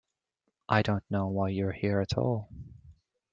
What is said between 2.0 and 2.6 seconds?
at all.